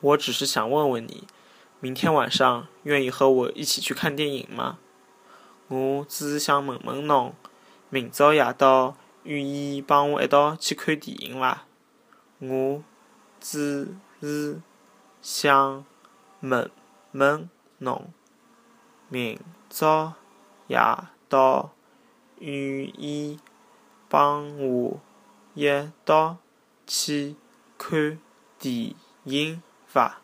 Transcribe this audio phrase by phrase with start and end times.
[0.00, 1.26] 我只是想问问你，
[1.80, 4.78] 明天晚上愿意和我一起去看电影吗？
[5.66, 7.34] 我只是想问问侬，
[7.90, 11.64] 明朝夜到愿意帮我一道去看电影伐？
[12.38, 12.84] 我
[13.40, 14.62] 只是
[15.20, 15.84] 想
[16.40, 16.70] 问
[17.10, 18.12] 问侬，
[19.08, 20.14] 明朝
[20.68, 20.78] 夜
[21.28, 21.72] 到
[22.38, 22.54] 愿
[22.96, 23.40] 意
[24.08, 25.00] 帮我
[25.54, 25.68] 一
[26.04, 26.36] 道
[26.86, 27.34] 去
[27.76, 28.20] 看
[28.60, 28.94] 电
[29.24, 30.20] 影伐？